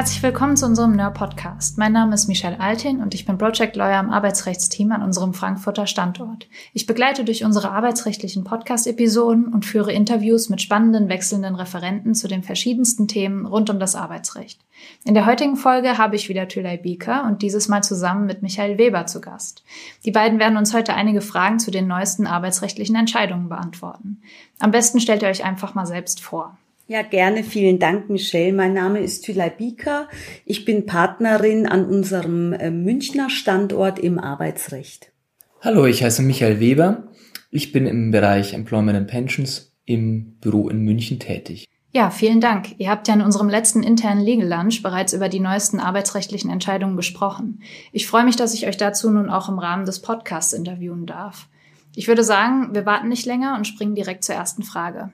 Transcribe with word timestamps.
Herzlich 0.00 0.22
willkommen 0.22 0.56
zu 0.56 0.64
unserem 0.64 0.96
NER 0.96 1.10
Podcast. 1.10 1.76
Mein 1.76 1.92
Name 1.92 2.14
ist 2.14 2.26
Michelle 2.26 2.58
Altin 2.58 3.02
und 3.02 3.12
ich 3.12 3.26
bin 3.26 3.36
Project 3.36 3.76
Lawyer 3.76 4.00
im 4.00 4.08
Arbeitsrechtsteam 4.08 4.92
an 4.92 5.02
unserem 5.02 5.34
Frankfurter 5.34 5.86
Standort. 5.86 6.48
Ich 6.72 6.86
begleite 6.86 7.22
durch 7.22 7.44
unsere 7.44 7.70
arbeitsrechtlichen 7.70 8.42
Podcast-Episoden 8.42 9.52
und 9.52 9.66
führe 9.66 9.92
Interviews 9.92 10.48
mit 10.48 10.62
spannenden 10.62 11.10
wechselnden 11.10 11.54
Referenten 11.54 12.14
zu 12.14 12.28
den 12.28 12.42
verschiedensten 12.42 13.08
Themen 13.08 13.44
rund 13.44 13.68
um 13.68 13.78
das 13.78 13.94
Arbeitsrecht. 13.94 14.64
In 15.04 15.12
der 15.12 15.26
heutigen 15.26 15.56
Folge 15.56 15.98
habe 15.98 16.16
ich 16.16 16.30
wieder 16.30 16.48
Tülay 16.48 16.78
Bieker 16.78 17.24
und 17.24 17.42
dieses 17.42 17.68
Mal 17.68 17.82
zusammen 17.82 18.24
mit 18.24 18.40
Michael 18.40 18.78
Weber 18.78 19.04
zu 19.04 19.20
Gast. 19.20 19.64
Die 20.06 20.12
beiden 20.12 20.38
werden 20.38 20.56
uns 20.56 20.72
heute 20.72 20.94
einige 20.94 21.20
Fragen 21.20 21.58
zu 21.58 21.70
den 21.70 21.86
neuesten 21.86 22.26
arbeitsrechtlichen 22.26 22.96
Entscheidungen 22.96 23.50
beantworten. 23.50 24.22
Am 24.60 24.70
besten 24.70 24.98
stellt 24.98 25.20
ihr 25.20 25.28
euch 25.28 25.44
einfach 25.44 25.74
mal 25.74 25.84
selbst 25.84 26.22
vor. 26.22 26.56
Ja, 26.90 27.02
gerne. 27.02 27.44
Vielen 27.44 27.78
Dank, 27.78 28.10
Michelle. 28.10 28.52
Mein 28.52 28.74
Name 28.74 28.98
ist 28.98 29.24
Tülay 29.24 29.52
Bieker. 29.56 30.08
Ich 30.44 30.64
bin 30.64 30.86
Partnerin 30.86 31.68
an 31.68 31.84
unserem 31.84 32.52
äh, 32.52 32.72
Münchner 32.72 33.30
Standort 33.30 34.00
im 34.00 34.18
Arbeitsrecht. 34.18 35.12
Hallo, 35.60 35.86
ich 35.86 36.02
heiße 36.02 36.20
Michael 36.22 36.58
Weber. 36.58 37.04
Ich 37.52 37.70
bin 37.70 37.86
im 37.86 38.10
Bereich 38.10 38.54
Employment 38.54 38.98
and 38.98 39.06
Pensions 39.06 39.72
im 39.84 40.36
Büro 40.40 40.68
in 40.68 40.82
München 40.82 41.20
tätig. 41.20 41.68
Ja, 41.92 42.10
vielen 42.10 42.40
Dank. 42.40 42.74
Ihr 42.78 42.90
habt 42.90 43.06
ja 43.06 43.14
in 43.14 43.22
unserem 43.22 43.48
letzten 43.48 43.84
internen 43.84 44.24
Legal 44.24 44.48
Lunch 44.48 44.82
bereits 44.82 45.12
über 45.12 45.28
die 45.28 45.38
neuesten 45.38 45.78
arbeitsrechtlichen 45.78 46.50
Entscheidungen 46.50 46.96
gesprochen. 46.96 47.62
Ich 47.92 48.08
freue 48.08 48.24
mich, 48.24 48.34
dass 48.34 48.52
ich 48.52 48.66
euch 48.66 48.78
dazu 48.78 49.12
nun 49.12 49.30
auch 49.30 49.48
im 49.48 49.60
Rahmen 49.60 49.86
des 49.86 50.02
Podcasts 50.02 50.52
interviewen 50.52 51.06
darf. 51.06 51.46
Ich 51.94 52.08
würde 52.08 52.24
sagen, 52.24 52.74
wir 52.74 52.84
warten 52.84 53.10
nicht 53.10 53.26
länger 53.26 53.54
und 53.56 53.68
springen 53.68 53.94
direkt 53.94 54.24
zur 54.24 54.34
ersten 54.34 54.64
Frage. 54.64 55.12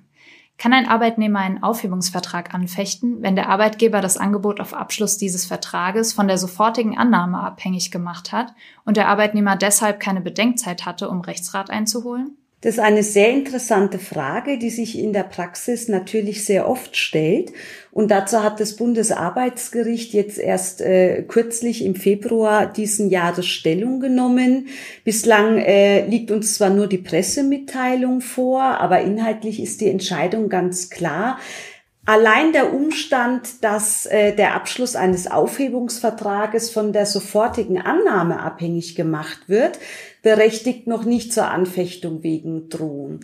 Kann 0.58 0.72
ein 0.72 0.88
Arbeitnehmer 0.88 1.40
einen 1.40 1.62
Aufhebungsvertrag 1.62 2.54
anfechten, 2.54 3.22
wenn 3.22 3.36
der 3.36 3.50
Arbeitgeber 3.50 4.00
das 4.00 4.16
Angebot 4.16 4.58
auf 4.58 4.72
Abschluss 4.72 5.18
dieses 5.18 5.44
Vertrages 5.44 6.14
von 6.14 6.28
der 6.28 6.38
sofortigen 6.38 6.96
Annahme 6.96 7.40
abhängig 7.40 7.90
gemacht 7.90 8.32
hat 8.32 8.54
und 8.84 8.96
der 8.96 9.08
Arbeitnehmer 9.08 9.56
deshalb 9.56 10.00
keine 10.00 10.22
Bedenkzeit 10.22 10.86
hatte, 10.86 11.10
um 11.10 11.20
Rechtsrat 11.20 11.68
einzuholen? 11.68 12.38
Das 12.62 12.76
ist 12.76 12.80
eine 12.80 13.02
sehr 13.02 13.30
interessante 13.32 13.98
Frage, 13.98 14.58
die 14.58 14.70
sich 14.70 14.98
in 14.98 15.12
der 15.12 15.24
Praxis 15.24 15.88
natürlich 15.88 16.46
sehr 16.46 16.68
oft 16.68 16.96
stellt. 16.96 17.52
Und 17.92 18.10
dazu 18.10 18.42
hat 18.42 18.60
das 18.60 18.76
Bundesarbeitsgericht 18.76 20.14
jetzt 20.14 20.38
erst 20.38 20.80
äh, 20.80 21.22
kürzlich 21.22 21.84
im 21.84 21.94
Februar 21.94 22.66
diesen 22.66 23.10
Jahres 23.10 23.46
Stellung 23.46 24.00
genommen. 24.00 24.68
Bislang 25.04 25.58
äh, 25.58 26.06
liegt 26.06 26.30
uns 26.30 26.54
zwar 26.54 26.70
nur 26.70 26.86
die 26.86 26.98
Pressemitteilung 26.98 28.22
vor, 28.22 28.62
aber 28.62 29.02
inhaltlich 29.02 29.62
ist 29.62 29.82
die 29.82 29.90
Entscheidung 29.90 30.48
ganz 30.48 30.88
klar. 30.88 31.38
Allein 32.06 32.52
der 32.52 32.72
Umstand, 32.72 33.64
dass 33.64 34.06
äh, 34.06 34.32
der 34.32 34.54
Abschluss 34.54 34.94
eines 34.94 35.28
Aufhebungsvertrages 35.28 36.70
von 36.70 36.92
der 36.92 37.04
sofortigen 37.04 37.82
Annahme 37.82 38.38
abhängig 38.40 38.94
gemacht 38.94 39.48
wird, 39.48 39.80
berechtigt 40.22 40.86
noch 40.86 41.04
nicht 41.04 41.32
zur 41.32 41.48
Anfechtung 41.48 42.22
wegen 42.22 42.68
Drohung. 42.68 43.20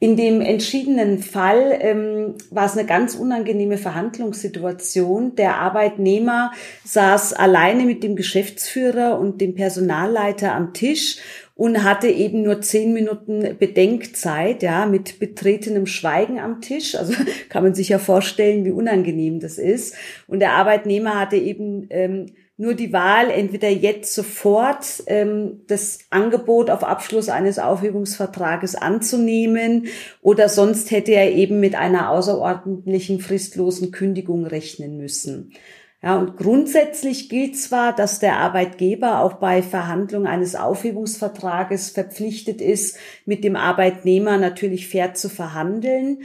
In 0.00 0.16
dem 0.16 0.42
entschiedenen 0.42 1.18
Fall 1.18 1.76
ähm, 1.80 2.34
war 2.50 2.66
es 2.66 2.76
eine 2.76 2.86
ganz 2.86 3.16
unangenehme 3.16 3.78
Verhandlungssituation. 3.78 5.34
Der 5.34 5.56
Arbeitnehmer 5.56 6.52
saß 6.84 7.32
alleine 7.32 7.84
mit 7.84 8.04
dem 8.04 8.14
Geschäftsführer 8.14 9.18
und 9.18 9.40
dem 9.40 9.56
Personalleiter 9.56 10.54
am 10.54 10.72
Tisch 10.72 11.16
und 11.58 11.82
hatte 11.82 12.06
eben 12.06 12.42
nur 12.42 12.60
zehn 12.60 12.92
Minuten 12.92 13.56
Bedenkzeit, 13.58 14.62
ja, 14.62 14.86
mit 14.86 15.18
betretenem 15.18 15.86
Schweigen 15.86 16.38
am 16.38 16.60
Tisch. 16.60 16.94
Also 16.94 17.14
kann 17.48 17.64
man 17.64 17.74
sich 17.74 17.88
ja 17.88 17.98
vorstellen, 17.98 18.64
wie 18.64 18.70
unangenehm 18.70 19.40
das 19.40 19.58
ist. 19.58 19.96
Und 20.28 20.38
der 20.38 20.52
Arbeitnehmer 20.52 21.18
hatte 21.18 21.34
eben 21.34 21.88
ähm, 21.90 22.26
nur 22.58 22.74
die 22.74 22.92
Wahl, 22.92 23.30
entweder 23.30 23.68
jetzt 23.68 24.14
sofort 24.14 25.02
ähm, 25.08 25.62
das 25.66 25.98
Angebot 26.10 26.70
auf 26.70 26.84
Abschluss 26.84 27.28
eines 27.28 27.58
Aufhebungsvertrages 27.58 28.76
anzunehmen 28.76 29.88
oder 30.22 30.48
sonst 30.48 30.92
hätte 30.92 31.10
er 31.10 31.32
eben 31.32 31.58
mit 31.58 31.74
einer 31.74 32.10
außerordentlichen 32.10 33.18
fristlosen 33.18 33.90
Kündigung 33.90 34.46
rechnen 34.46 34.96
müssen. 34.96 35.54
Ja, 36.00 36.16
und 36.16 36.36
grundsätzlich 36.36 37.28
gilt 37.28 37.56
zwar, 37.56 37.92
dass 37.94 38.20
der 38.20 38.36
Arbeitgeber 38.36 39.20
auch 39.20 39.34
bei 39.34 39.62
Verhandlung 39.62 40.26
eines 40.26 40.54
Aufhebungsvertrages 40.54 41.90
verpflichtet 41.90 42.60
ist, 42.60 42.98
mit 43.24 43.42
dem 43.42 43.56
Arbeitnehmer 43.56 44.38
natürlich 44.38 44.86
fair 44.88 45.14
zu 45.14 45.28
verhandeln. 45.28 46.22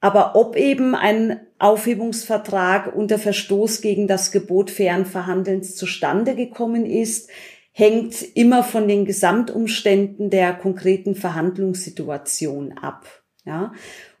Aber 0.00 0.34
ob 0.34 0.56
eben 0.56 0.96
ein 0.96 1.40
Aufhebungsvertrag 1.60 2.94
unter 2.94 3.18
Verstoß 3.18 3.80
gegen 3.80 4.08
das 4.08 4.32
Gebot 4.32 4.70
fairen 4.70 5.06
Verhandelns 5.06 5.76
zustande 5.76 6.34
gekommen 6.34 6.84
ist, 6.84 7.30
hängt 7.70 8.20
immer 8.36 8.64
von 8.64 8.88
den 8.88 9.04
Gesamtumständen 9.04 10.28
der 10.28 10.54
konkreten 10.54 11.14
Verhandlungssituation 11.14 12.78
ab. 12.78 13.06
Ja. 13.46 13.72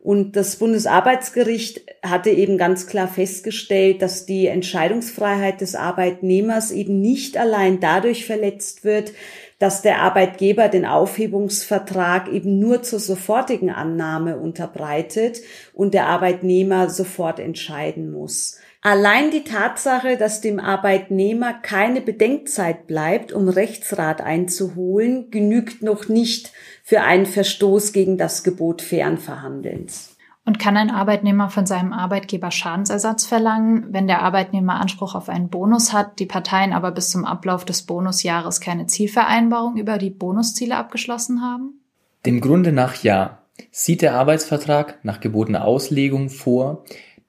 Und 0.04 0.36
das 0.36 0.56
Bundesarbeitsgericht 0.56 1.80
hatte 2.02 2.28
eben 2.28 2.58
ganz 2.58 2.86
klar 2.86 3.08
festgestellt, 3.08 4.02
dass 4.02 4.26
die 4.26 4.48
Entscheidungsfreiheit 4.48 5.62
des 5.62 5.74
Arbeitnehmers 5.74 6.72
eben 6.72 7.00
nicht 7.00 7.38
allein 7.38 7.80
dadurch 7.80 8.26
verletzt 8.26 8.84
wird, 8.84 9.12
dass 9.58 9.80
der 9.80 10.02
Arbeitgeber 10.02 10.68
den 10.68 10.84
Aufhebungsvertrag 10.84 12.30
eben 12.30 12.58
nur 12.58 12.82
zur 12.82 13.00
sofortigen 13.00 13.70
Annahme 13.70 14.36
unterbreitet 14.36 15.40
und 15.72 15.94
der 15.94 16.06
Arbeitnehmer 16.06 16.90
sofort 16.90 17.40
entscheiden 17.40 18.12
muss. 18.12 18.58
Allein 18.86 19.30
die 19.30 19.44
Tatsache, 19.44 20.18
dass 20.18 20.42
dem 20.42 20.60
Arbeitnehmer 20.60 21.54
keine 21.54 22.02
Bedenkzeit 22.02 22.86
bleibt, 22.86 23.32
um 23.32 23.48
Rechtsrat 23.48 24.20
einzuholen, 24.20 25.30
genügt 25.30 25.82
noch 25.82 26.10
nicht 26.10 26.52
für 26.82 27.00
einen 27.00 27.24
Verstoß 27.24 27.94
gegen 27.94 28.18
das 28.18 28.44
Gebot 28.44 28.82
fairen 28.82 29.16
Verhandelns. 29.16 30.18
Und 30.44 30.58
kann 30.58 30.76
ein 30.76 30.90
Arbeitnehmer 30.90 31.48
von 31.48 31.64
seinem 31.64 31.94
Arbeitgeber 31.94 32.50
Schadensersatz 32.50 33.24
verlangen, 33.24 33.86
wenn 33.88 34.06
der 34.06 34.20
Arbeitnehmer 34.20 34.78
Anspruch 34.78 35.14
auf 35.14 35.30
einen 35.30 35.48
Bonus 35.48 35.94
hat, 35.94 36.18
die 36.18 36.26
Parteien 36.26 36.74
aber 36.74 36.90
bis 36.90 37.08
zum 37.08 37.24
Ablauf 37.24 37.64
des 37.64 37.84
Bonusjahres 37.84 38.60
keine 38.60 38.86
Zielvereinbarung 38.86 39.78
über 39.78 39.96
die 39.96 40.10
Bonusziele 40.10 40.76
abgeschlossen 40.76 41.40
haben? 41.40 41.80
Dem 42.26 42.42
Grunde 42.42 42.70
nach 42.70 42.96
ja. 42.96 43.38
Sieht 43.70 44.02
der 44.02 44.14
Arbeitsvertrag 44.14 44.98
nach 45.04 45.20
gebotener 45.20 45.64
Auslegung 45.64 46.28
vor, 46.28 46.84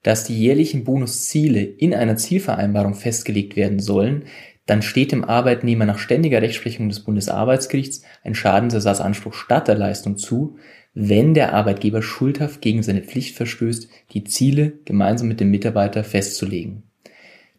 dass 0.06 0.22
die 0.22 0.38
jährlichen 0.38 0.84
Bonusziele 0.84 1.62
in 1.64 1.92
einer 1.92 2.16
Zielvereinbarung 2.16 2.94
festgelegt 2.94 3.56
werden 3.56 3.80
sollen, 3.80 4.22
dann 4.64 4.80
steht 4.80 5.10
dem 5.10 5.24
Arbeitnehmer 5.24 5.84
nach 5.84 5.98
ständiger 5.98 6.40
Rechtsprechung 6.40 6.88
des 6.88 7.00
Bundesarbeitsgerichts 7.00 8.02
ein 8.22 8.36
Schadensersatzanspruch 8.36 9.34
statt 9.34 9.66
der 9.66 9.74
Leistung 9.74 10.16
zu, 10.16 10.58
wenn 10.94 11.34
der 11.34 11.54
Arbeitgeber 11.54 12.02
schuldhaft 12.02 12.60
gegen 12.60 12.84
seine 12.84 13.02
Pflicht 13.02 13.34
verstößt, 13.34 13.88
die 14.12 14.22
Ziele 14.22 14.74
gemeinsam 14.84 15.26
mit 15.26 15.40
dem 15.40 15.50
Mitarbeiter 15.50 16.04
festzulegen. 16.04 16.84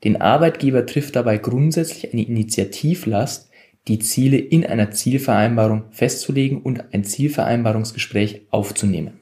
Den 0.05 0.21
Arbeitgeber 0.21 0.85
trifft 0.85 1.17
dabei 1.17 1.39
grundsätzlich 1.39 2.13
eine 2.13 2.23
Initiativlast, 2.23 3.49
die 3.89 3.99
Ziele 3.99 4.37
in 4.37 4.65
einer 4.65 4.91
Zielvereinbarung 4.91 5.83
festzulegen 5.91 6.61
und 6.61 6.93
ein 6.93 7.03
Zielvereinbarungsgespräch 7.03 8.43
aufzunehmen. 8.51 9.16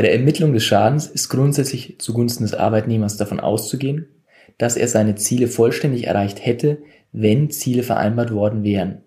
Bei 0.00 0.06
der 0.06 0.14
Ermittlung 0.14 0.54
des 0.54 0.64
Schadens 0.64 1.08
ist 1.08 1.28
grundsätzlich 1.28 1.96
zugunsten 1.98 2.42
des 2.44 2.54
Arbeitnehmers 2.54 3.18
davon 3.18 3.38
auszugehen, 3.38 4.08
dass 4.56 4.78
er 4.78 4.88
seine 4.88 5.16
Ziele 5.16 5.46
vollständig 5.46 6.06
erreicht 6.06 6.42
hätte, 6.42 6.78
wenn 7.12 7.50
Ziele 7.50 7.82
vereinbart 7.82 8.32
worden 8.32 8.64
wären. 8.64 9.02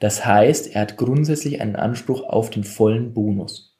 Das 0.00 0.26
heißt, 0.26 0.74
er 0.74 0.82
hat 0.82 0.98
grundsätzlich 0.98 1.62
einen 1.62 1.76
Anspruch 1.76 2.24
auf 2.24 2.50
den 2.50 2.62
vollen 2.62 3.14
Bonus. 3.14 3.78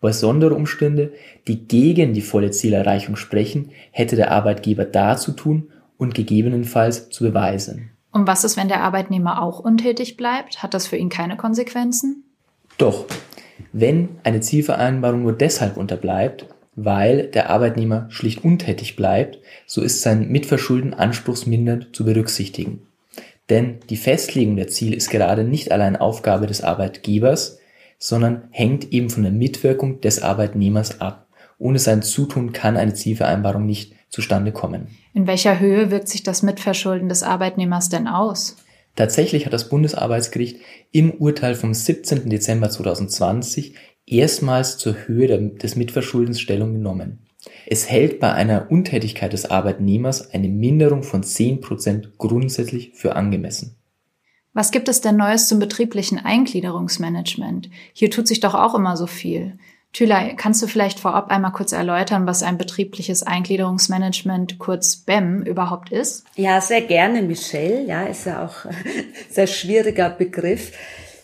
Besondere 0.00 0.54
Umstände, 0.54 1.12
die 1.48 1.66
gegen 1.66 2.14
die 2.14 2.22
volle 2.22 2.52
Zielerreichung 2.52 3.16
sprechen, 3.16 3.72
hätte 3.90 4.14
der 4.14 4.30
Arbeitgeber 4.30 4.84
da 4.84 5.16
zu 5.16 5.32
tun 5.32 5.72
und 5.96 6.14
gegebenenfalls 6.14 7.10
zu 7.10 7.24
beweisen. 7.24 7.90
Und 8.12 8.28
was 8.28 8.44
ist, 8.44 8.56
wenn 8.56 8.68
der 8.68 8.84
Arbeitnehmer 8.84 9.42
auch 9.42 9.58
untätig 9.58 10.16
bleibt? 10.16 10.62
Hat 10.62 10.72
das 10.72 10.86
für 10.86 10.98
ihn 10.98 11.08
keine 11.08 11.36
Konsequenzen? 11.36 12.22
Doch, 12.78 13.06
wenn 13.78 14.08
eine 14.22 14.40
Zielvereinbarung 14.40 15.22
nur 15.22 15.34
deshalb 15.34 15.76
unterbleibt, 15.76 16.46
weil 16.76 17.26
der 17.26 17.50
Arbeitnehmer 17.50 18.06
schlicht 18.08 18.42
untätig 18.42 18.96
bleibt, 18.96 19.38
so 19.66 19.82
ist 19.82 20.00
sein 20.00 20.28
Mitverschulden 20.28 20.94
anspruchsmindernd 20.94 21.94
zu 21.94 22.06
berücksichtigen. 22.06 22.86
Denn 23.50 23.78
die 23.90 23.98
Festlegung 23.98 24.56
der 24.56 24.68
Ziele 24.68 24.96
ist 24.96 25.10
gerade 25.10 25.44
nicht 25.44 25.72
allein 25.72 25.96
Aufgabe 25.96 26.46
des 26.46 26.64
Arbeitgebers, 26.64 27.58
sondern 27.98 28.44
hängt 28.50 28.92
eben 28.92 29.10
von 29.10 29.24
der 29.24 29.32
Mitwirkung 29.32 30.00
des 30.00 30.22
Arbeitnehmers 30.22 31.02
ab. 31.02 31.26
Ohne 31.58 31.78
sein 31.78 32.00
Zutun 32.00 32.52
kann 32.52 32.78
eine 32.78 32.94
Zielvereinbarung 32.94 33.66
nicht 33.66 33.92
zustande 34.08 34.52
kommen. 34.52 34.88
In 35.12 35.26
welcher 35.26 35.60
Höhe 35.60 35.90
wirkt 35.90 36.08
sich 36.08 36.22
das 36.22 36.42
Mitverschulden 36.42 37.10
des 37.10 37.22
Arbeitnehmers 37.22 37.90
denn 37.90 38.08
aus? 38.08 38.56
Tatsächlich 38.96 39.44
hat 39.44 39.52
das 39.52 39.68
Bundesarbeitsgericht 39.68 40.58
im 40.90 41.12
Urteil 41.12 41.54
vom 41.54 41.74
17. 41.74 42.28
Dezember 42.28 42.70
2020 42.70 43.74
erstmals 44.06 44.78
zur 44.78 45.06
Höhe 45.06 45.50
des 45.50 45.76
Mitverschuldens 45.76 46.40
Stellung 46.40 46.72
genommen. 46.72 47.26
Es 47.66 47.88
hält 47.90 48.18
bei 48.20 48.32
einer 48.32 48.70
Untätigkeit 48.70 49.32
des 49.32 49.50
Arbeitnehmers 49.50 50.32
eine 50.32 50.48
Minderung 50.48 51.02
von 51.02 51.22
10% 51.22 52.16
grundsätzlich 52.18 52.92
für 52.94 53.14
angemessen. 53.14 53.76
Was 54.54 54.70
gibt 54.70 54.88
es 54.88 55.02
denn 55.02 55.16
Neues 55.16 55.48
zum 55.48 55.58
betrieblichen 55.58 56.18
Eingliederungsmanagement? 56.18 57.68
Hier 57.92 58.10
tut 58.10 58.26
sich 58.26 58.40
doch 58.40 58.54
auch 58.54 58.74
immer 58.74 58.96
so 58.96 59.06
viel. 59.06 59.58
Thülay, 59.96 60.34
kannst 60.36 60.60
du 60.60 60.66
vielleicht 60.66 61.00
vorab 61.00 61.30
einmal 61.30 61.52
kurz 61.52 61.72
erläutern, 61.72 62.26
was 62.26 62.42
ein 62.42 62.58
betriebliches 62.58 63.22
Eingliederungsmanagement, 63.22 64.58
kurz 64.58 64.94
BEM, 64.96 65.40
überhaupt 65.40 65.90
ist? 65.90 66.26
Ja, 66.34 66.60
sehr 66.60 66.82
gerne, 66.82 67.22
Michelle. 67.22 67.82
Ja, 67.86 68.02
ist 68.02 68.26
ja 68.26 68.44
auch 68.44 68.66
ein 68.66 68.76
sehr 69.30 69.46
schwieriger 69.46 70.10
Begriff. 70.10 70.72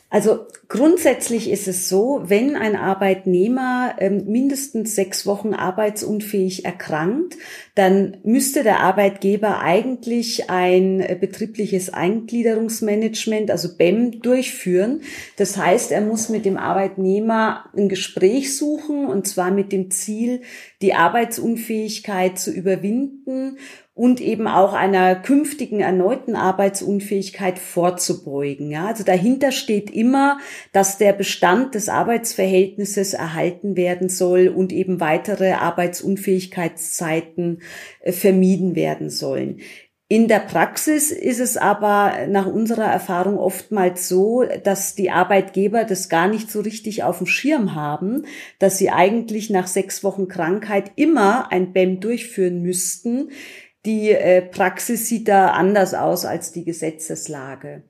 Also 0.08 0.46
grundsätzlich 0.72 1.50
ist 1.50 1.68
es 1.68 1.90
so, 1.90 2.22
wenn 2.24 2.56
ein 2.56 2.76
Arbeitnehmer 2.76 3.94
ähm, 3.98 4.24
mindestens 4.26 4.94
sechs 4.94 5.26
Wochen 5.26 5.52
arbeitsunfähig 5.52 6.64
erkrankt, 6.64 7.36
dann 7.74 8.16
müsste 8.24 8.62
der 8.62 8.80
Arbeitgeber 8.80 9.60
eigentlich 9.60 10.48
ein 10.48 11.00
äh, 11.00 11.14
betriebliches 11.20 11.92
Eingliederungsmanagement, 11.92 13.50
also 13.50 13.76
BEM, 13.76 14.22
durchführen. 14.22 15.02
Das 15.36 15.58
heißt, 15.58 15.92
er 15.92 16.00
muss 16.00 16.30
mit 16.30 16.46
dem 16.46 16.56
Arbeitnehmer 16.56 17.66
ein 17.76 17.90
Gespräch 17.90 18.56
suchen 18.56 19.04
und 19.04 19.28
zwar 19.28 19.50
mit 19.50 19.72
dem 19.72 19.90
Ziel, 19.90 20.40
die 20.80 20.94
Arbeitsunfähigkeit 20.94 22.38
zu 22.38 22.50
überwinden 22.50 23.58
und 23.94 24.22
eben 24.22 24.48
auch 24.48 24.72
einer 24.72 25.14
künftigen 25.16 25.80
erneuten 25.80 26.34
Arbeitsunfähigkeit 26.34 27.58
vorzubeugen. 27.58 28.70
Ja, 28.70 28.86
also 28.86 29.04
dahinter 29.04 29.52
steht 29.52 29.90
immer, 29.90 30.38
dass 30.72 30.98
der 30.98 31.12
Bestand 31.12 31.74
des 31.74 31.88
Arbeitsverhältnisses 31.88 33.14
erhalten 33.14 33.76
werden 33.76 34.08
soll 34.08 34.46
und 34.48 34.72
eben 34.72 35.00
weitere 35.00 35.52
Arbeitsunfähigkeitszeiten 35.52 37.62
äh, 38.00 38.12
vermieden 38.12 38.76
werden 38.76 39.10
sollen. 39.10 39.60
In 40.12 40.28
der 40.28 40.40
Praxis 40.40 41.10
ist 41.10 41.40
es 41.40 41.56
aber 41.56 42.26
nach 42.28 42.46
unserer 42.46 42.84
Erfahrung 42.84 43.38
oftmals 43.38 44.10
so, 44.10 44.44
dass 44.62 44.94
die 44.94 45.10
Arbeitgeber 45.10 45.84
das 45.84 46.10
gar 46.10 46.28
nicht 46.28 46.50
so 46.50 46.60
richtig 46.60 47.02
auf 47.02 47.16
dem 47.16 47.26
Schirm 47.26 47.74
haben, 47.74 48.26
dass 48.58 48.76
sie 48.76 48.90
eigentlich 48.90 49.48
nach 49.48 49.66
sechs 49.66 50.04
Wochen 50.04 50.28
Krankheit 50.28 50.90
immer 50.96 51.50
ein 51.50 51.72
BEM 51.72 52.00
durchführen 52.00 52.60
müssten, 52.60 53.30
die 53.86 54.10
äh, 54.10 54.42
Praxis 54.42 55.08
sieht 55.08 55.28
da 55.28 55.52
anders 55.52 55.94
aus 55.94 56.26
als 56.26 56.52
die 56.52 56.66
Gesetzeslage. 56.66 57.84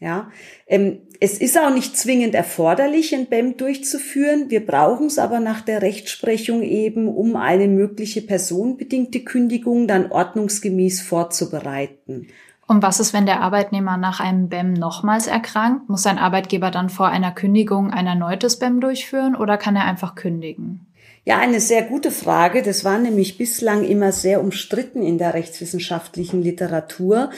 Ja, 0.00 0.30
ähm, 0.68 1.00
es 1.18 1.38
ist 1.38 1.58
auch 1.58 1.74
nicht 1.74 1.96
zwingend 1.96 2.36
erforderlich, 2.36 3.12
ein 3.14 3.26
BEM 3.26 3.56
durchzuführen. 3.56 4.48
Wir 4.48 4.64
brauchen 4.64 5.06
es 5.06 5.18
aber 5.18 5.40
nach 5.40 5.60
der 5.60 5.82
Rechtsprechung 5.82 6.62
eben, 6.62 7.08
um 7.08 7.34
eine 7.34 7.66
mögliche 7.66 8.22
personenbedingte 8.22 9.24
Kündigung 9.24 9.88
dann 9.88 10.12
ordnungsgemäß 10.12 11.00
vorzubereiten. 11.00 12.28
Und 12.68 12.82
was 12.82 13.00
ist, 13.00 13.12
wenn 13.12 13.26
der 13.26 13.40
Arbeitnehmer 13.40 13.96
nach 13.96 14.20
einem 14.20 14.48
BEM 14.48 14.74
nochmals 14.74 15.26
erkrankt? 15.26 15.88
Muss 15.88 16.02
sein 16.02 16.18
Arbeitgeber 16.18 16.70
dann 16.70 16.90
vor 16.90 17.08
einer 17.08 17.32
Kündigung 17.32 17.90
ein 17.90 18.06
erneutes 18.06 18.58
BEM 18.58 18.80
durchführen 18.80 19.34
oder 19.34 19.56
kann 19.56 19.74
er 19.74 19.86
einfach 19.86 20.14
kündigen? 20.14 20.87
Ja, 21.28 21.40
eine 21.40 21.60
sehr 21.60 21.82
gute 21.82 22.10
Frage. 22.10 22.62
Das 22.62 22.86
war 22.86 22.98
nämlich 22.98 23.36
bislang 23.36 23.84
immer 23.84 24.12
sehr 24.12 24.40
umstritten 24.40 25.02
in 25.02 25.18
der 25.18 25.34
rechtswissenschaftlichen 25.34 26.40
Literatur. 26.40 27.28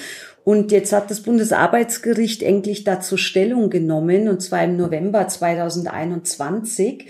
Und 0.44 0.70
jetzt 0.70 0.92
hat 0.92 1.10
das 1.10 1.24
Bundesarbeitsgericht 1.24 2.44
endlich 2.44 2.84
dazu 2.84 3.16
Stellung 3.16 3.68
genommen, 3.68 4.28
und 4.28 4.42
zwar 4.42 4.62
im 4.62 4.76
November 4.76 5.26
2021. 5.26 7.08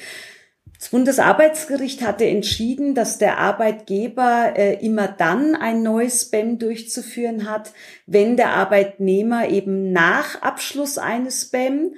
Das 0.78 0.88
Bundesarbeitsgericht 0.88 2.00
hatte 2.00 2.24
entschieden, 2.24 2.94
dass 2.94 3.18
der 3.18 3.36
Arbeitgeber 3.36 4.54
äh, 4.56 4.82
immer 4.82 5.06
dann 5.06 5.54
ein 5.54 5.82
neues 5.82 6.22
SPAM 6.22 6.58
durchzuführen 6.58 7.46
hat, 7.46 7.72
wenn 8.06 8.38
der 8.38 8.54
Arbeitnehmer 8.54 9.50
eben 9.50 9.92
nach 9.92 10.40
Abschluss 10.40 10.96
eines 10.96 11.42
SPAM 11.42 11.92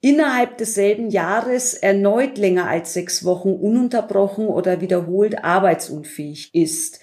innerhalb 0.00 0.58
desselben 0.58 1.10
Jahres 1.10 1.74
erneut 1.74 2.38
länger 2.38 2.68
als 2.68 2.94
sechs 2.94 3.24
Wochen 3.24 3.50
ununterbrochen 3.50 4.46
oder 4.46 4.80
wiederholt 4.80 5.44
arbeitsunfähig 5.44 6.54
ist. 6.54 7.00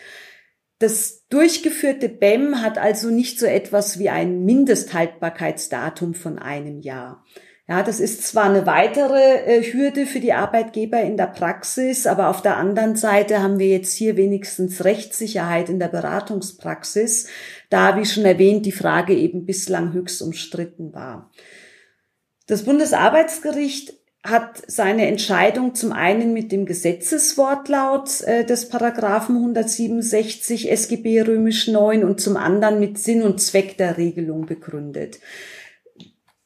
Das 0.79 1.25
durchgeführte 1.29 2.09
BEM 2.09 2.61
hat 2.61 2.77
also 2.77 3.09
nicht 3.09 3.39
so 3.39 3.45
etwas 3.45 3.97
wie 3.97 4.09
ein 4.09 4.43
Mindesthaltbarkeitsdatum 4.43 6.13
von 6.13 6.37
einem 6.37 6.81
Jahr. 6.81 7.23
Ja, 7.67 7.81
das 7.81 7.99
ist 7.99 8.21
zwar 8.27 8.43
eine 8.43 8.67
weitere 8.67 9.37
äh, 9.45 9.63
Hürde 9.63 10.05
für 10.05 10.19
die 10.19 10.33
Arbeitgeber 10.33 11.01
in 11.01 11.17
der 11.17 11.25
Praxis, 11.25 12.05
aber 12.05 12.29
auf 12.29 12.43
der 12.43 12.57
anderen 12.57 12.95
Seite 12.95 13.41
haben 13.41 13.57
wir 13.57 13.67
jetzt 13.67 13.95
hier 13.95 14.17
wenigstens 14.17 14.83
Rechtssicherheit 14.83 15.69
in 15.69 15.79
der 15.79 15.87
Beratungspraxis, 15.87 17.27
da, 17.71 17.97
wie 17.97 18.05
schon 18.05 18.23
erwähnt, 18.23 18.67
die 18.67 18.71
Frage 18.71 19.15
eben 19.15 19.47
bislang 19.47 19.93
höchst 19.93 20.21
umstritten 20.21 20.93
war. 20.93 21.31
Das 22.47 22.63
Bundesarbeitsgericht 22.63 23.93
hat 24.23 24.63
seine 24.67 25.07
Entscheidung 25.07 25.75
zum 25.75 25.91
einen 25.91 26.33
mit 26.33 26.51
dem 26.51 26.65
Gesetzeswortlaut 26.65 28.21
äh, 28.21 28.43
des 28.43 28.69
Paragraphen 28.69 29.35
167 29.35 30.71
SGB 30.71 31.21
römisch 31.21 31.67
9 31.67 32.03
und 32.03 32.19
zum 32.19 32.35
anderen 32.35 32.79
mit 32.79 32.97
Sinn 32.97 33.21
und 33.21 33.39
Zweck 33.39 33.77
der 33.77 33.97
Regelung 33.97 34.47
begründet. 34.47 35.19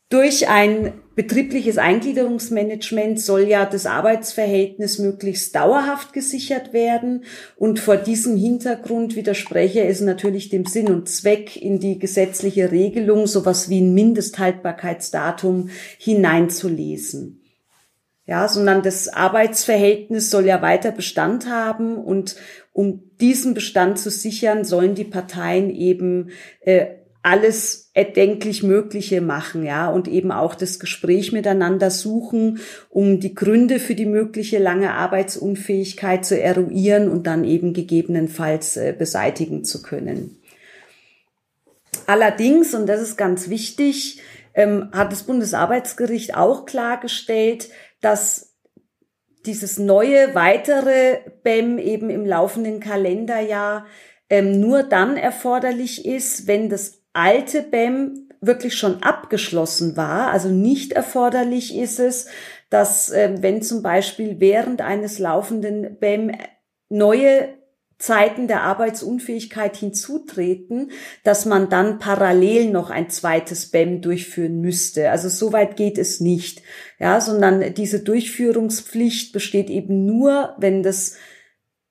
Durch 0.10 0.48
ein 0.48 0.94
betriebliches 1.14 1.78
Eingliederungsmanagement 1.78 3.22
soll 3.22 3.48
ja 3.48 3.66
das 3.66 3.86
Arbeitsverhältnis 3.86 4.98
möglichst 4.98 5.54
dauerhaft 5.54 6.14
gesichert 6.14 6.74
werden. 6.74 7.26
Und 7.58 7.80
vor 7.80 7.96
diesem 7.96 8.36
Hintergrund 8.36 9.16
widerspreche 9.16 9.84
es 9.84 10.02
natürlich 10.02 10.50
dem 10.50 10.66
Sinn 10.66 10.88
und 10.88 11.10
Zweck, 11.10 11.62
in 11.62 11.80
die 11.80 12.00
gesetzliche 12.00 12.72
Regelung 12.72 13.28
sowas 13.28 13.70
wie 13.70 13.82
ein 13.82 13.94
Mindesthaltbarkeitsdatum 13.94 15.70
hineinzulesen. 16.00 17.44
Ja, 18.26 18.48
sondern 18.48 18.82
das 18.82 19.10
Arbeitsverhältnis 19.10 20.32
soll 20.32 20.46
ja 20.46 20.62
weiter 20.64 20.92
Bestand 20.92 21.48
haben 21.48 21.98
und 21.98 22.36
um 22.74 23.04
diesen 23.20 23.54
Bestand 23.54 24.00
zu 24.00 24.10
sichern, 24.10 24.64
sollen 24.64 24.96
die 24.96 25.04
Parteien 25.04 25.70
eben 25.70 26.30
äh, 26.62 26.86
alles 27.22 27.89
erdenklich 28.00 28.64
Mögliche 28.64 29.20
machen, 29.20 29.66
ja, 29.66 29.90
und 29.90 30.08
eben 30.08 30.32
auch 30.32 30.56
das 30.56 30.80
Gespräch 30.80 31.34
miteinander 31.34 31.92
suchen, 31.92 32.60
um 32.90 33.20
die 33.20 33.36
Gründe 33.36 33.78
für 33.78 33.94
die 33.94 34.06
mögliche 34.06 34.58
lange 34.58 34.94
Arbeitsunfähigkeit 34.94 36.24
zu 36.24 36.40
eruieren 36.40 37.10
und 37.10 37.28
dann 37.28 37.44
eben 37.44 37.74
gegebenenfalls 37.74 38.78
äh, 38.78 38.96
beseitigen 38.98 39.66
zu 39.66 39.82
können. 39.82 40.38
Allerdings, 42.08 42.74
und 42.74 42.88
das 42.88 43.02
ist 43.02 43.18
ganz 43.18 43.50
wichtig, 43.50 44.22
ähm, 44.54 44.88
hat 44.94 45.12
das 45.12 45.24
Bundesarbeitsgericht 45.24 46.38
auch 46.38 46.66
klargestellt, 46.66 47.68
dass 48.00 48.56
dieses 49.46 49.78
neue, 49.78 50.34
weitere 50.36 51.18
BEM 51.44 51.78
eben 51.80 52.10
im 52.10 52.26
laufenden 52.26 52.80
Kalenderjahr 52.80 53.86
ähm, 54.30 54.62
nur 54.62 54.84
dann 54.84 55.18
erforderlich 55.18 56.06
ist, 56.06 56.48
wenn 56.48 56.70
das 56.70 56.99
alte 57.14 57.62
BEM 57.64 58.30
wirklich 58.42 58.76
schon 58.76 59.04
abgeschlossen 59.04 59.98
war. 59.98 60.32
Also 60.32 60.50
nicht 60.50 60.94
erforderlich 60.94 61.78
ist 61.78 62.00
es, 62.00 62.28
dass 62.70 63.10
äh, 63.10 63.36
wenn 63.42 63.62
zum 63.62 63.82
Beispiel 63.82 64.40
während 64.40 64.82
eines 64.82 65.20
laufenden 65.20 65.98
BEM 66.00 66.32
neue 66.90 67.60
Zeiten 67.98 68.48
der 68.48 68.64
Arbeitsunfähigkeit 68.64 69.76
hinzutreten, 69.76 70.92
dass 71.26 71.46
man 71.46 71.70
dann 71.70 72.00
parallel 72.00 72.72
noch 72.72 72.90
ein 72.90 73.10
zweites 73.10 73.72
BEM 73.72 74.02
durchführen 74.02 74.62
müsste. 74.62 75.12
Also 75.12 75.28
so 75.28 75.52
weit 75.52 75.76
geht 75.76 75.98
es 75.98 76.22
nicht. 76.22 76.62
Ja, 76.98 77.20
sondern 77.20 77.74
diese 77.74 78.00
Durchführungspflicht 78.00 79.34
besteht 79.34 79.70
eben 79.70 80.06
nur, 80.06 80.56
wenn 80.58 80.82
das 80.82 81.18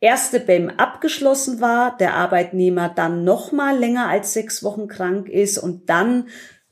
erste 0.00 0.40
BEM 0.40 0.70
abgeschlossen 0.70 1.60
war, 1.60 1.96
der 1.96 2.14
Arbeitnehmer 2.14 2.88
dann 2.88 3.24
noch 3.24 3.52
mal 3.52 3.76
länger 3.76 4.08
als 4.08 4.32
sechs 4.32 4.62
Wochen 4.62 4.88
krank 4.88 5.28
ist 5.28 5.58
und 5.58 5.88
dann 5.90 6.28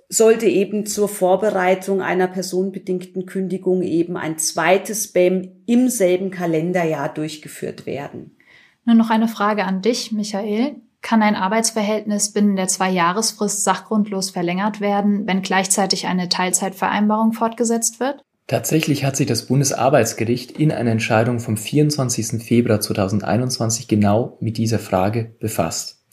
sollte 0.08 0.46
eben 0.46 0.86
zur 0.86 1.08
Vorbereitung 1.08 2.00
einer 2.00 2.28
personenbedingten 2.28 3.26
Kündigung 3.26 3.82
eben 3.82 4.16
ein 4.16 4.38
zweites 4.38 5.12
BEM 5.12 5.62
im 5.66 5.88
selben 5.88 6.30
Kalenderjahr 6.30 7.12
durchgeführt 7.12 7.86
werden. 7.86 8.36
Nur 8.84 8.94
noch 8.94 9.10
eine 9.10 9.26
Frage 9.26 9.64
an 9.64 9.82
dich, 9.82 10.12
Michael. 10.12 10.76
Kann 11.02 11.22
ein 11.22 11.34
Arbeitsverhältnis 11.34 12.32
binnen 12.32 12.56
der 12.56 12.68
Zwei-Jahresfrist 12.68 13.64
sachgrundlos 13.64 14.30
verlängert 14.30 14.80
werden, 14.80 15.26
wenn 15.26 15.42
gleichzeitig 15.42 16.06
eine 16.06 16.28
Teilzeitvereinbarung 16.28 17.32
fortgesetzt 17.32 18.00
wird? 18.00 18.22
Tatsächlich 18.46 19.04
hat 19.04 19.16
sich 19.16 19.26
das 19.26 19.46
Bundesarbeitsgericht 19.46 20.52
in 20.52 20.70
einer 20.70 20.92
Entscheidung 20.92 21.40
vom 21.40 21.56
24. 21.56 22.42
Februar 22.42 22.80
2021 22.80 23.88
genau 23.88 24.36
mit 24.40 24.56
dieser 24.56 24.78
Frage 24.78 25.34
befasst. 25.40 26.04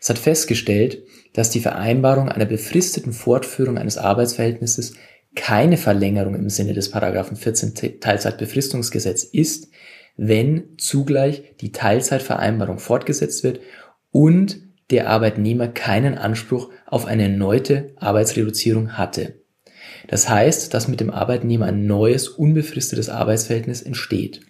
Es 0.00 0.10
hat 0.10 0.18
festgestellt, 0.18 1.04
dass 1.32 1.50
die 1.50 1.60
Vereinbarung 1.60 2.28
einer 2.28 2.44
befristeten 2.44 3.12
Fortführung 3.12 3.78
eines 3.78 3.98
Arbeitsverhältnisses 3.98 4.94
keine 5.36 5.76
Verlängerung 5.76 6.34
im 6.34 6.48
Sinne 6.48 6.72
des 6.72 6.90
Paragraphen 6.90 7.36
14 7.36 8.00
Teilzeitbefristungsgesetz 8.00 9.22
ist, 9.22 9.68
wenn 10.16 10.76
zugleich 10.78 11.54
die 11.60 11.72
Teilzeitvereinbarung 11.72 12.78
fortgesetzt 12.78 13.44
wird 13.44 13.60
und 14.10 14.60
der 14.90 15.08
Arbeitnehmer 15.08 15.68
keinen 15.68 16.16
Anspruch 16.16 16.70
auf 16.86 17.06
eine 17.06 17.24
erneute 17.24 17.92
Arbeitsreduzierung 17.96 18.96
hatte. 18.96 19.42
Das 20.08 20.28
heißt, 20.28 20.72
dass 20.72 20.88
mit 20.88 21.00
dem 21.00 21.10
Arbeitnehmer 21.10 21.66
ein 21.66 21.86
neues, 21.86 22.28
unbefristetes 22.28 23.08
Arbeitsverhältnis 23.08 23.82
entsteht. 23.82 24.40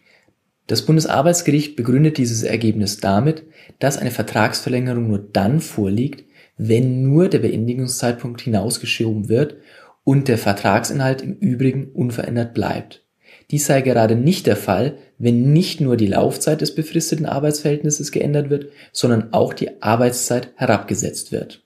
Das 0.66 0.82
Bundesarbeitsgericht 0.82 1.76
begründet 1.76 2.18
dieses 2.18 2.42
Ergebnis 2.42 2.98
damit, 2.98 3.44
dass 3.78 3.98
eine 3.98 4.10
Vertragsverlängerung 4.10 5.06
nur 5.06 5.18
dann 5.18 5.60
vorliegt, 5.60 6.24
wenn 6.58 7.02
nur 7.02 7.28
der 7.28 7.38
Beendigungszeitpunkt 7.38 8.40
hinausgeschoben 8.40 9.28
wird 9.28 9.56
und 10.02 10.28
der 10.28 10.38
Vertragsinhalt 10.38 11.22
im 11.22 11.34
Übrigen 11.34 11.90
unverändert 11.92 12.54
bleibt. 12.54 13.04
Dies 13.50 13.66
sei 13.66 13.80
gerade 13.80 14.16
nicht 14.16 14.46
der 14.46 14.56
Fall, 14.56 14.98
wenn 15.18 15.52
nicht 15.52 15.80
nur 15.80 15.96
die 15.96 16.08
Laufzeit 16.08 16.60
des 16.60 16.74
befristeten 16.74 17.26
Arbeitsverhältnisses 17.26 18.10
geändert 18.10 18.50
wird, 18.50 18.70
sondern 18.92 19.32
auch 19.32 19.54
die 19.54 19.82
Arbeitszeit 19.82 20.50
herabgesetzt 20.56 21.30
wird. 21.30 21.62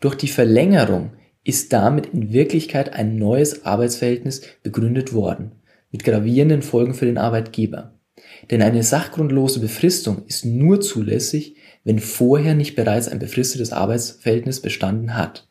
Durch 0.00 0.16
die 0.16 0.28
Verlängerung 0.28 1.12
ist 1.44 1.72
damit 1.72 2.06
in 2.06 2.32
Wirklichkeit 2.32 2.92
ein 2.92 3.16
neues 3.16 3.64
Arbeitsverhältnis 3.64 4.42
begründet 4.62 5.12
worden, 5.12 5.52
mit 5.90 6.04
gravierenden 6.04 6.62
Folgen 6.62 6.94
für 6.94 7.06
den 7.06 7.18
Arbeitgeber. 7.18 7.94
Denn 8.50 8.62
eine 8.62 8.82
sachgrundlose 8.82 9.60
Befristung 9.60 10.22
ist 10.26 10.44
nur 10.44 10.80
zulässig, 10.80 11.56
wenn 11.84 11.98
vorher 11.98 12.54
nicht 12.54 12.76
bereits 12.76 13.08
ein 13.08 13.18
befristetes 13.18 13.72
Arbeitsverhältnis 13.72 14.60
bestanden 14.60 15.16
hat. 15.16 15.48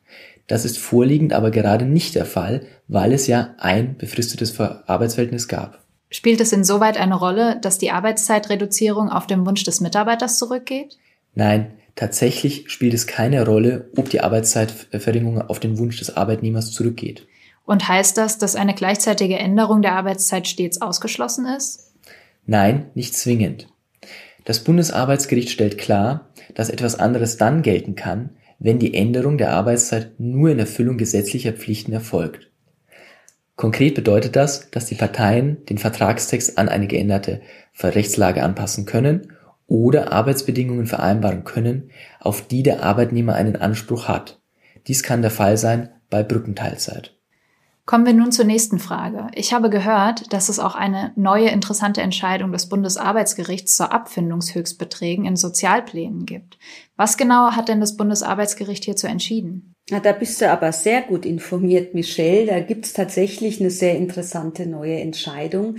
Das 0.47 0.65
ist 0.65 0.77
vorliegend 0.77 1.33
aber 1.33 1.51
gerade 1.51 1.85
nicht 1.85 2.15
der 2.15 2.25
Fall, 2.25 2.65
weil 2.87 3.13
es 3.13 3.27
ja 3.27 3.55
ein 3.57 3.97
befristetes 3.97 4.59
Arbeitsverhältnis 4.59 5.47
gab. 5.47 5.81
Spielt 6.09 6.41
es 6.41 6.51
insoweit 6.51 6.97
eine 6.97 7.15
Rolle, 7.15 7.57
dass 7.61 7.77
die 7.77 7.91
Arbeitszeitreduzierung 7.91 9.09
auf 9.09 9.27
den 9.27 9.45
Wunsch 9.45 9.63
des 9.63 9.79
Mitarbeiters 9.79 10.37
zurückgeht? 10.37 10.97
Nein, 11.35 11.73
tatsächlich 11.95 12.69
spielt 12.69 12.93
es 12.93 13.07
keine 13.07 13.45
Rolle, 13.45 13.89
ob 13.95 14.09
die 14.09 14.21
Arbeitszeitverringerung 14.21 15.41
auf 15.41 15.59
den 15.59 15.77
Wunsch 15.77 15.99
des 15.99 16.15
Arbeitnehmers 16.15 16.71
zurückgeht. 16.71 17.27
Und 17.65 17.87
heißt 17.87 18.17
das, 18.17 18.37
dass 18.37 18.55
eine 18.55 18.73
gleichzeitige 18.73 19.37
Änderung 19.37 19.81
der 19.81 19.93
Arbeitszeit 19.93 20.47
stets 20.47 20.81
ausgeschlossen 20.81 21.45
ist? 21.45 21.93
Nein, 22.45 22.87
nicht 22.95 23.15
zwingend. 23.15 23.67
Das 24.45 24.63
Bundesarbeitsgericht 24.63 25.49
stellt 25.49 25.77
klar, 25.77 26.29
dass 26.55 26.69
etwas 26.69 26.99
anderes 26.99 27.37
dann 27.37 27.61
gelten 27.61 27.95
kann, 27.95 28.31
wenn 28.59 28.79
die 28.79 28.93
Änderung 28.93 29.37
der 29.37 29.51
Arbeitszeit 29.53 30.19
nur 30.19 30.49
in 30.49 30.59
Erfüllung 30.59 30.97
gesetzlicher 30.97 31.53
Pflichten 31.53 31.93
erfolgt. 31.93 32.49
Konkret 33.55 33.93
bedeutet 33.93 34.35
das, 34.35 34.71
dass 34.71 34.87
die 34.87 34.95
Parteien 34.95 35.63
den 35.65 35.77
Vertragstext 35.77 36.57
an 36.57 36.67
eine 36.67 36.87
geänderte 36.87 37.41
Rechtslage 37.79 38.43
anpassen 38.43 38.85
können 38.85 39.33
oder 39.71 40.11
Arbeitsbedingungen 40.11 40.85
vereinbaren 40.85 41.45
können, 41.45 41.91
auf 42.19 42.45
die 42.45 42.61
der 42.61 42.83
Arbeitnehmer 42.83 43.35
einen 43.35 43.55
Anspruch 43.55 44.09
hat. 44.09 44.41
Dies 44.87 45.01
kann 45.01 45.21
der 45.21 45.31
Fall 45.31 45.55
sein 45.55 45.89
bei 46.09 46.23
Brückenteilzeit. 46.23 47.15
Kommen 47.85 48.05
wir 48.05 48.13
nun 48.13 48.33
zur 48.33 48.43
nächsten 48.43 48.79
Frage. 48.79 49.27
Ich 49.33 49.53
habe 49.53 49.69
gehört, 49.69 50.33
dass 50.33 50.49
es 50.49 50.59
auch 50.59 50.75
eine 50.75 51.13
neue 51.15 51.49
interessante 51.49 52.01
Entscheidung 52.01 52.51
des 52.51 52.67
Bundesarbeitsgerichts 52.67 53.77
zur 53.77 53.93
Abfindungshöchstbeträgen 53.93 55.23
in 55.23 55.37
Sozialplänen 55.37 56.25
gibt. 56.25 56.59
Was 56.97 57.15
genau 57.15 57.51
hat 57.51 57.69
denn 57.69 57.79
das 57.79 57.95
Bundesarbeitsgericht 57.95 58.83
hierzu 58.83 59.07
entschieden? 59.07 59.73
Na, 59.89 60.01
da 60.01 60.11
bist 60.11 60.41
du 60.41 60.51
aber 60.51 60.73
sehr 60.73 61.01
gut 61.01 61.25
informiert, 61.25 61.93
Michelle. 61.93 62.45
Da 62.45 62.59
gibt's 62.59 62.91
tatsächlich 62.91 63.61
eine 63.61 63.69
sehr 63.71 63.95
interessante 63.95 64.67
neue 64.67 64.99
Entscheidung. 64.99 65.77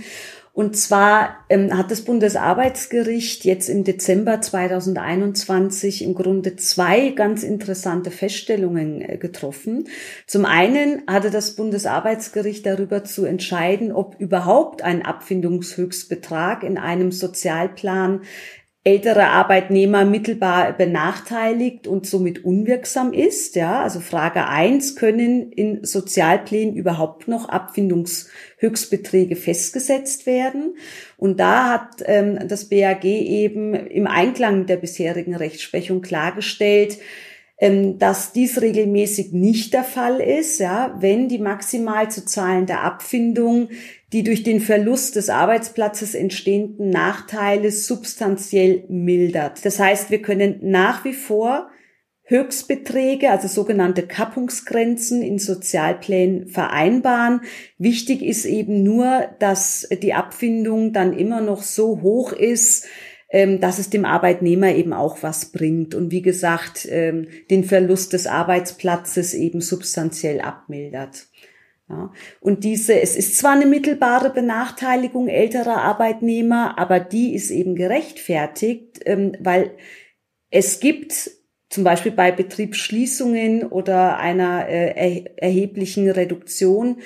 Und 0.55 0.77
zwar 0.77 1.37
ähm, 1.49 1.75
hat 1.75 1.89
das 1.89 2.01
Bundesarbeitsgericht 2.01 3.43
jetzt 3.43 3.69
im 3.69 3.83
Dezember 3.83 4.39
2021 4.39 6.03
im 6.03 6.13
Grunde 6.13 6.55
zwei 6.57 7.09
ganz 7.09 7.41
interessante 7.41 8.11
Feststellungen 8.11 9.01
äh, 9.01 9.17
getroffen. 9.17 9.87
Zum 10.27 10.45
einen 10.45 11.01
hatte 11.07 11.31
das 11.31 11.55
Bundesarbeitsgericht 11.55 12.67
darüber 12.67 13.03
zu 13.03 13.25
entscheiden, 13.25 13.91
ob 13.91 14.19
überhaupt 14.19 14.83
ein 14.83 15.03
Abfindungshöchstbetrag 15.03 16.61
in 16.61 16.77
einem 16.77 17.11
Sozialplan 17.11 18.21
ältere 18.85 19.27
Arbeitnehmer 19.27 20.03
mittelbar 20.03 20.73
benachteiligt 20.73 21.87
und 21.87 22.05
somit 22.05 22.43
unwirksam 22.43 23.13
ist. 23.13 23.55
Ja, 23.55 23.81
also 23.81 24.01
Frage 24.01 24.47
eins 24.47 24.97
können 24.97 25.53
in 25.53 25.85
Sozialplänen 25.85 26.75
überhaupt 26.75 27.29
noch 27.29 27.47
Abfindungshöchstbeträge 27.47 29.37
festgesetzt 29.37 30.25
werden? 30.25 30.75
Und 31.15 31.39
da 31.39 31.69
hat 31.69 32.03
ähm, 32.05 32.45
das 32.45 32.67
BAG 32.67 33.05
eben 33.05 33.73
im 33.73 34.05
Einklang 34.05 34.59
mit 34.59 34.69
der 34.69 34.77
bisherigen 34.77 35.35
Rechtsprechung 35.35 36.01
klargestellt, 36.01 36.97
dass 37.59 38.33
dies 38.33 38.61
regelmäßig 38.61 39.31
nicht 39.31 39.73
der 39.73 39.83
Fall 39.83 40.19
ist, 40.19 40.59
ja, 40.59 40.97
wenn 40.99 41.29
die 41.29 41.37
maximal 41.37 42.11
zu 42.11 42.25
zahlende 42.25 42.79
Abfindung 42.79 43.69
die 44.13 44.23
durch 44.23 44.43
den 44.43 44.59
Verlust 44.59 45.15
des 45.15 45.29
Arbeitsplatzes 45.29 46.13
entstehenden 46.13 46.91
Nachteile 46.91 47.71
substanziell 47.71 48.83
mildert. 48.87 49.65
Das 49.65 49.79
heißt, 49.79 50.11
wir 50.11 50.21
können 50.21 50.59
nach 50.61 51.03
wie 51.03 51.13
vor 51.13 51.69
Höchstbeträge, 52.25 53.31
also 53.31 53.47
sogenannte 53.47 54.07
Kappungsgrenzen 54.07 55.21
in 55.21 55.39
Sozialplänen 55.39 56.47
vereinbaren. 56.47 57.41
Wichtig 57.77 58.21
ist 58.21 58.45
eben 58.45 58.83
nur, 58.83 59.29
dass 59.39 59.87
die 60.01 60.13
Abfindung 60.13 60.93
dann 60.93 61.17
immer 61.17 61.41
noch 61.41 61.63
so 61.63 62.01
hoch 62.01 62.31
ist, 62.31 62.85
ähm, 62.85 62.91
dass 63.33 63.79
es 63.79 63.89
dem 63.89 64.05
Arbeitnehmer 64.05 64.75
eben 64.75 64.93
auch 64.93 65.23
was 65.23 65.45
bringt 65.45 65.95
und 65.95 66.11
wie 66.11 66.21
gesagt 66.21 66.87
ähm, 66.89 67.27
den 67.49 67.63
Verlust 67.63 68.13
des 68.13 68.27
Arbeitsplatzes 68.27 69.33
eben 69.33 69.59
substanziell 69.59 70.39
abmildert. 70.39 71.27
Ja, 71.89 72.11
und 72.39 72.63
diese, 72.63 73.01
es 73.01 73.15
ist 73.15 73.37
zwar 73.37 73.53
eine 73.53 73.65
mittelbare 73.65 74.29
Benachteiligung 74.29 75.27
älterer 75.27 75.81
Arbeitnehmer, 75.81 76.77
aber 76.77 76.99
die 76.99 77.33
ist 77.33 77.49
eben 77.49 77.75
gerechtfertigt, 77.75 78.99
ähm, 79.05 79.33
weil 79.39 79.71
es 80.49 80.79
gibt 80.79 81.31
zum 81.69 81.83
Beispiel 81.83 82.11
bei 82.11 82.31
Betriebsschließungen 82.31 83.63
oder 83.63 84.19
einer 84.19 84.69
äh, 84.69 85.25
erheblichen 85.37 86.09
Reduktion 86.09 86.97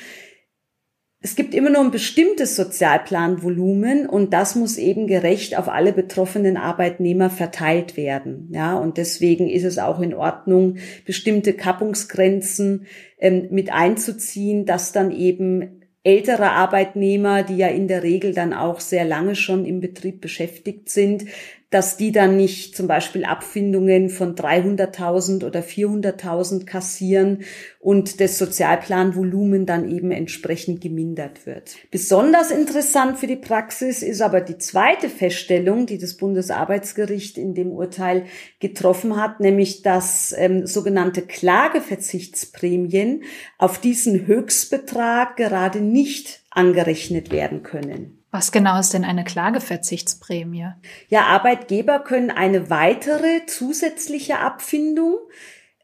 es 1.20 1.36
gibt 1.36 1.56
immer 1.56 1.72
nur 1.72 1.82
ein 1.82 1.92
bestimmtes 1.92 2.56
Sozialplanvolumen 2.56 4.08
und 4.08 4.34
das 4.34 4.56
muss 4.56 4.78
eben 4.78 5.08
gerecht 5.08 5.58
auf 5.58 5.68
alle 5.68 5.92
betroffenen 5.92 6.58
Arbeitnehmer 6.58 7.32
verteilt 7.32 7.98
werden. 7.98 8.50
Ja, 8.52 8.78
und 8.78 8.98
deswegen 8.98 9.50
ist 9.50 9.64
es 9.64 9.80
auch 9.80 10.00
in 10.00 10.14
Ordnung, 10.14 10.78
bestimmte 11.06 11.54
Kappungsgrenzen 11.54 12.86
ähm, 13.18 13.48
mit 13.50 13.74
einzuziehen, 13.74 14.66
dass 14.66 14.92
dann 14.92 15.12
eben 15.12 15.82
ältere 16.04 16.52
Arbeitnehmer, 16.52 17.44
die 17.44 17.58
ja 17.58 17.68
in 17.68 17.88
der 17.88 18.04
Regel 18.04 18.34
dann 18.34 18.54
auch 18.54 18.80
sehr 18.80 19.04
lange 19.04 19.36
schon 19.36 19.66
im 19.66 19.82
Betrieb 19.82 20.22
beschäftigt 20.22 20.90
sind, 20.90 21.26
dass 21.70 21.98
die 21.98 22.14
dann 22.14 22.38
nicht 22.38 22.78
zum 22.78 22.88
Beispiel 22.88 23.26
Abfindungen 23.26 24.10
von 24.10 24.36
300.000 24.36 25.46
oder 25.46 25.60
400.000 25.60 26.66
kassieren 26.66 27.44
und 27.80 28.22
das 28.22 28.38
Sozialplanvolumen 28.38 29.66
dann 29.66 29.90
eben 29.90 30.12
entsprechend 30.12 30.80
gemindert 30.80 31.46
wird. 31.46 31.76
Besonders 31.92 32.52
interessant 32.52 33.18
für 33.18 33.28
die 33.28 33.36
Praxis 33.36 34.02
ist 34.02 34.22
aber 34.22 34.40
die 34.40 34.58
zweite 34.58 35.10
Feststellung, 35.10 35.88
die 35.88 35.98
das 35.98 36.16
Bundesarbeitsgericht 36.16 37.38
in 37.38 37.54
dem 37.54 37.72
Urteil 37.72 38.26
getroffen 38.60 39.18
hat, 39.18 39.42
nämlich 39.42 39.82
dass 39.82 40.34
ähm, 40.38 40.66
sogenannte 40.66 41.22
Klageverzichtsprämien 41.22 43.24
auf 43.58 43.80
diesen 43.80 44.26
Höchstbetrag 44.26 45.36
gerade 45.36 45.82
nicht 45.82 46.44
angerechnet 46.50 47.32
werden 47.32 47.64
können. 47.64 48.17
Was 48.32 48.52
genau 48.52 48.80
ist 48.80 48.94
denn 48.94 49.06
eine 49.06 49.24
Klageverzichtsprämie? 49.24 50.72
Ja, 51.08 51.22
Arbeitgeber 51.24 52.00
können 52.00 52.30
eine 52.30 52.70
weitere 52.70 53.46
zusätzliche 53.46 54.40
Abfindung 54.40 55.16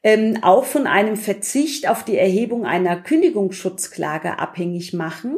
ähm, 0.04 0.40
auch 0.42 0.66
von 0.66 0.86
einem 0.86 1.16
Verzicht 1.16 1.88
auf 1.88 2.04
die 2.04 2.18
Erhebung 2.18 2.66
einer 2.66 2.98
Kündigungsschutzklage 2.98 4.38
abhängig 4.38 4.94
machen. 4.94 5.38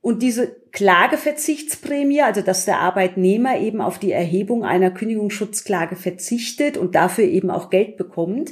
Und 0.00 0.20
diese 0.20 0.56
Klageverzichtsprämie, 0.72 2.22
also 2.22 2.40
dass 2.40 2.64
der 2.64 2.80
Arbeitnehmer 2.80 3.58
eben 3.58 3.80
auf 3.80 4.00
die 4.00 4.10
Erhebung 4.10 4.64
einer 4.64 4.90
Kündigungsschutzklage 4.90 5.94
verzichtet 5.94 6.76
und 6.76 6.96
dafür 6.96 7.24
eben 7.24 7.52
auch 7.52 7.70
Geld 7.70 7.96
bekommt, 7.96 8.50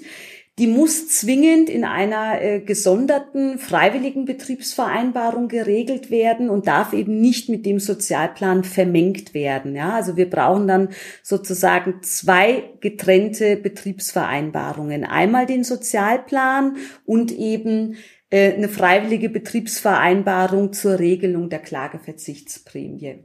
die 0.59 0.67
muss 0.67 1.09
zwingend 1.09 1.71
in 1.71 1.85
einer 1.85 2.43
äh, 2.43 2.61
gesonderten 2.61 3.59
freiwilligen 3.59 4.27
Betriebsvereinbarung 4.27 5.49
geregelt 5.49 6.11
werden 6.11 6.51
und 6.51 6.67
darf 6.67 6.93
eben 6.93 7.21
nicht 7.21 7.49
mit 7.49 7.65
dem 7.65 7.79
Sozialplan 7.79 8.65
vermengt 8.65 9.33
werden. 9.33 9.75
Ja, 9.75 9.95
also 9.95 10.17
wir 10.17 10.29
brauchen 10.29 10.69
dann 10.69 10.91
sozusagen 11.23 12.03
zwei 12.03 12.65
getrennte 12.81 13.57
Betriebsvereinbarungen. 13.57 15.05
Einmal 15.05 15.47
den 15.47 15.65
Sozialplan 15.65 16.77
und 17.07 17.33
eben 17.33 17.97
äh, 18.29 18.53
eine 18.53 18.69
freiwillige 18.69 19.31
Betriebsvereinbarung 19.31 20.73
zur 20.73 20.99
Regelung 20.99 21.49
der 21.49 21.61
Klageverzichtsprämie. 21.61 23.25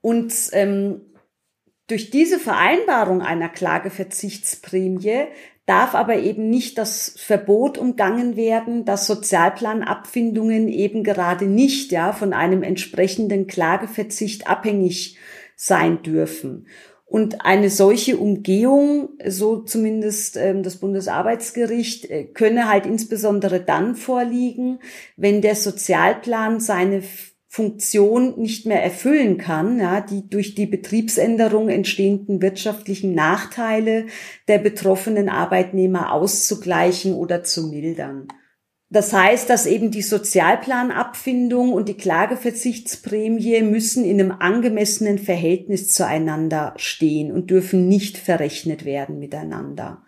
Und 0.00 0.32
ähm, 0.52 1.00
durch 1.86 2.10
diese 2.10 2.38
Vereinbarung 2.38 3.22
einer 3.22 3.48
Klageverzichtsprämie 3.48 5.26
darf 5.66 5.94
aber 5.94 6.16
eben 6.16 6.48
nicht 6.48 6.78
das 6.78 7.14
Verbot 7.16 7.76
umgangen 7.76 8.36
werden, 8.36 8.84
dass 8.84 9.06
Sozialplanabfindungen 9.06 10.68
eben 10.68 11.02
gerade 11.02 11.46
nicht 11.46 11.90
ja 11.90 12.12
von 12.12 12.32
einem 12.32 12.62
entsprechenden 12.62 13.48
Klageverzicht 13.48 14.46
abhängig 14.46 15.18
sein 15.56 16.02
dürfen. 16.02 16.66
Und 17.08 17.44
eine 17.44 17.70
solche 17.70 18.16
Umgehung, 18.16 19.10
so 19.24 19.60
zumindest 19.60 20.36
ähm, 20.36 20.64
das 20.64 20.76
Bundesarbeitsgericht, 20.78 22.10
äh, 22.10 22.24
könne 22.24 22.68
halt 22.68 22.84
insbesondere 22.84 23.60
dann 23.60 23.94
vorliegen, 23.94 24.80
wenn 25.16 25.40
der 25.40 25.54
Sozialplan 25.54 26.58
seine 26.58 27.02
Funktion 27.56 28.38
nicht 28.38 28.66
mehr 28.66 28.82
erfüllen 28.82 29.38
kann, 29.38 29.80
ja, 29.80 30.02
die 30.02 30.28
durch 30.28 30.54
die 30.54 30.66
Betriebsänderung 30.66 31.70
entstehenden 31.70 32.42
wirtschaftlichen 32.42 33.14
Nachteile 33.14 34.08
der 34.46 34.58
betroffenen 34.58 35.30
Arbeitnehmer 35.30 36.12
auszugleichen 36.12 37.14
oder 37.14 37.44
zu 37.44 37.68
mildern. 37.68 38.28
Das 38.90 39.14
heißt, 39.14 39.48
dass 39.48 39.64
eben 39.64 39.90
die 39.90 40.02
Sozialplanabfindung 40.02 41.72
und 41.72 41.88
die 41.88 41.96
Klageverzichtsprämie 41.96 43.62
müssen 43.62 44.04
in 44.04 44.20
einem 44.20 44.32
angemessenen 44.32 45.18
Verhältnis 45.18 45.90
zueinander 45.90 46.74
stehen 46.76 47.32
und 47.32 47.48
dürfen 47.48 47.88
nicht 47.88 48.18
verrechnet 48.18 48.84
werden 48.84 49.18
miteinander. 49.18 50.02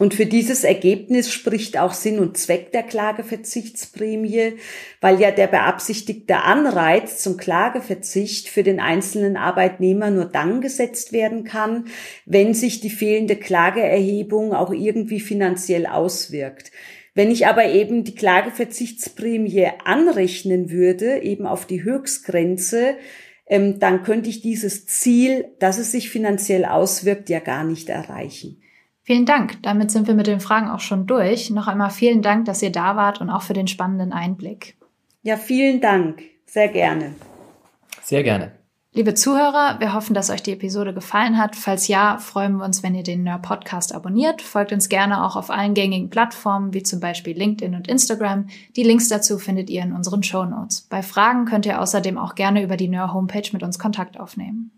Und 0.00 0.14
für 0.14 0.24
dieses 0.24 0.64
Ergebnis 0.64 1.30
spricht 1.30 1.78
auch 1.78 1.92
Sinn 1.92 2.20
und 2.20 2.38
Zweck 2.38 2.72
der 2.72 2.84
Klageverzichtsprämie, 2.84 4.54
weil 5.02 5.20
ja 5.20 5.30
der 5.30 5.46
beabsichtigte 5.46 6.38
Anreiz 6.38 7.18
zum 7.18 7.36
Klageverzicht 7.36 8.48
für 8.48 8.62
den 8.62 8.80
einzelnen 8.80 9.36
Arbeitnehmer 9.36 10.10
nur 10.10 10.24
dann 10.24 10.62
gesetzt 10.62 11.12
werden 11.12 11.44
kann, 11.44 11.84
wenn 12.24 12.54
sich 12.54 12.80
die 12.80 12.88
fehlende 12.88 13.36
Klageerhebung 13.36 14.54
auch 14.54 14.72
irgendwie 14.72 15.20
finanziell 15.20 15.84
auswirkt. 15.84 16.72
Wenn 17.12 17.30
ich 17.30 17.46
aber 17.46 17.66
eben 17.66 18.02
die 18.02 18.14
Klageverzichtsprämie 18.14 19.68
anrechnen 19.84 20.70
würde, 20.70 21.18
eben 21.18 21.44
auf 21.44 21.66
die 21.66 21.82
Höchstgrenze, 21.82 22.96
ähm, 23.46 23.78
dann 23.80 24.02
könnte 24.02 24.30
ich 24.30 24.40
dieses 24.40 24.86
Ziel, 24.86 25.48
dass 25.58 25.76
es 25.76 25.92
sich 25.92 26.08
finanziell 26.08 26.64
auswirkt, 26.64 27.28
ja 27.28 27.40
gar 27.40 27.64
nicht 27.64 27.90
erreichen. 27.90 28.62
Vielen 29.02 29.26
Dank. 29.26 29.62
Damit 29.62 29.90
sind 29.90 30.06
wir 30.06 30.14
mit 30.14 30.26
den 30.26 30.40
Fragen 30.40 30.68
auch 30.68 30.80
schon 30.80 31.06
durch. 31.06 31.50
Noch 31.50 31.68
einmal 31.68 31.90
vielen 31.90 32.22
Dank, 32.22 32.44
dass 32.44 32.62
ihr 32.62 32.72
da 32.72 32.96
wart 32.96 33.20
und 33.20 33.30
auch 33.30 33.42
für 33.42 33.54
den 33.54 33.66
spannenden 33.66 34.12
Einblick. 34.12 34.76
Ja, 35.22 35.36
vielen 35.36 35.80
Dank. 35.80 36.22
Sehr 36.46 36.68
gerne. 36.68 37.14
Sehr 38.02 38.22
gerne. 38.22 38.52
Liebe 38.92 39.14
Zuhörer, 39.14 39.78
wir 39.78 39.94
hoffen, 39.94 40.14
dass 40.14 40.30
euch 40.30 40.42
die 40.42 40.52
Episode 40.52 40.92
gefallen 40.92 41.38
hat. 41.38 41.54
Falls 41.54 41.86
ja, 41.86 42.18
freuen 42.18 42.56
wir 42.56 42.64
uns, 42.64 42.82
wenn 42.82 42.96
ihr 42.96 43.04
den 43.04 43.22
Nerd 43.22 43.42
Podcast 43.42 43.94
abonniert. 43.94 44.42
Folgt 44.42 44.72
uns 44.72 44.88
gerne 44.88 45.24
auch 45.24 45.36
auf 45.36 45.48
allen 45.48 45.74
gängigen 45.74 46.10
Plattformen, 46.10 46.74
wie 46.74 46.82
zum 46.82 46.98
Beispiel 46.98 47.38
LinkedIn 47.38 47.76
und 47.76 47.86
Instagram. 47.86 48.48
Die 48.74 48.82
Links 48.82 49.08
dazu 49.08 49.38
findet 49.38 49.70
ihr 49.70 49.82
in 49.82 49.92
unseren 49.92 50.24
Show 50.24 50.44
Notes. 50.44 50.88
Bei 50.90 51.02
Fragen 51.02 51.44
könnt 51.44 51.66
ihr 51.66 51.80
außerdem 51.80 52.18
auch 52.18 52.34
gerne 52.34 52.64
über 52.64 52.76
die 52.76 52.88
Nerd 52.88 53.12
Homepage 53.12 53.48
mit 53.52 53.62
uns 53.62 53.78
Kontakt 53.78 54.18
aufnehmen. 54.18 54.72